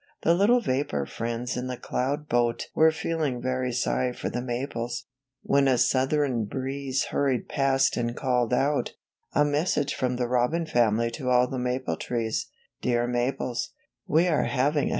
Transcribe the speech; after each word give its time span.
The 0.23 0.33
little 0.33 0.61
vapor 0.61 1.05
friends 1.05 1.55
in 1.55 1.67
the 1.67 1.77
cloud 1.77 2.27
boat 2.27 2.69
were 2.73 2.89
feeling 2.91 3.39
very 3.39 3.71
sorry 3.71 4.13
for 4.13 4.31
the 4.31 4.41
maples, 4.41 5.05
when 5.43 5.67
a 5.67 5.77
southern 5.77 6.45
breeze 6.45 7.03
hurried 7.11 7.47
past 7.47 7.95
and 7.97 8.15
called 8.17 8.51
out, 8.51 8.93
message 9.35 9.93
from 9.93 10.15
the 10.15 10.27
Robin 10.27 10.65
family 10.65 11.11
to 11.11 11.29
all 11.29 11.47
the 11.47 11.59
maple 11.59 11.97
trees: 11.97 12.47
^Dear 12.81 13.07
maples, 13.07 13.73
we 14.07 14.21
are 14.21 14.21
having 14.23 14.33
a 14.33 14.33
146 14.33 14.55
THE 14.55 14.55
FIRST 14.55 14.55
SNOW 14.55 14.71
STORM. 14.79 14.89